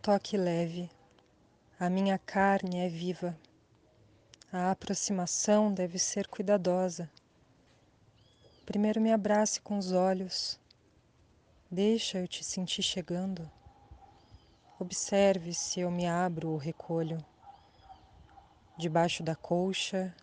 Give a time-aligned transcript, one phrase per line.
[0.00, 0.88] Toque leve.
[1.78, 3.36] A minha carne é viva.
[4.50, 7.10] A aproximação deve ser cuidadosa.
[8.64, 10.58] Primeiro me abrace com os olhos.
[11.68, 13.50] Deixa eu te sentir chegando.
[14.78, 17.22] Observe se eu me abro ou recolho.
[18.78, 20.14] Debaixo da colcha,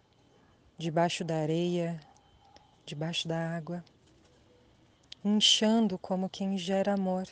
[0.78, 2.00] debaixo da areia,
[2.86, 3.84] debaixo da água,
[5.24, 7.28] inchando como quem gera amor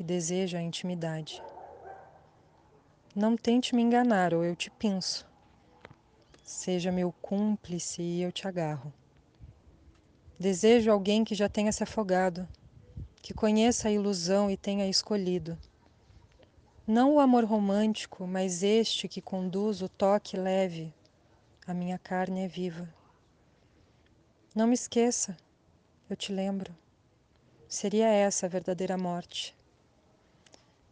[0.00, 1.42] e deseja a intimidade.
[3.14, 5.28] Não tente me enganar ou eu te pinço.
[6.42, 8.90] Seja meu cúmplice e eu te agarro.
[10.38, 12.48] Desejo alguém que já tenha se afogado,
[13.20, 15.58] que conheça a ilusão e tenha escolhido.
[16.86, 20.94] Não o amor romântico, mas este que conduz o toque leve.
[21.66, 22.88] A minha carne é viva.
[24.54, 25.36] Não me esqueça,
[26.08, 26.74] eu te lembro.
[27.68, 29.54] Seria essa a verdadeira morte.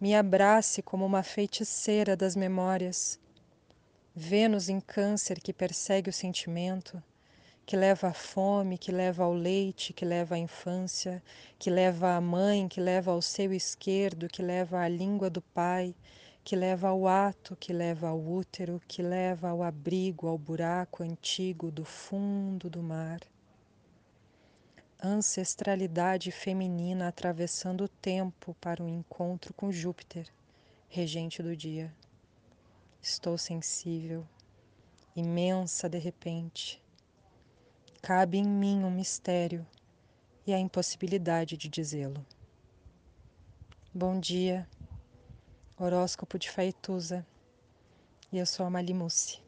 [0.00, 3.18] Me abrace como uma feiticeira das memórias.
[4.14, 7.02] Vênus em câncer que persegue o sentimento,
[7.66, 11.20] que leva à fome, que leva ao leite, que leva à infância,
[11.58, 15.92] que leva à mãe, que leva ao seio esquerdo, que leva à língua do pai,
[16.44, 21.72] que leva ao ato, que leva ao útero, que leva ao abrigo, ao buraco antigo
[21.72, 23.18] do fundo do mar
[25.08, 30.28] ancestralidade feminina atravessando o tempo para o encontro com Júpiter,
[30.88, 31.92] regente do dia.
[33.00, 34.26] Estou sensível,
[35.16, 36.82] imensa de repente.
[38.02, 39.66] Cabe em mim um mistério
[40.46, 42.24] e a impossibilidade de dizê-lo.
[43.94, 44.68] Bom dia,
[45.78, 47.26] horóscopo de Faituza,
[48.30, 49.47] e eu sou a Malimusse.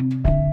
[0.00, 0.49] Thank you.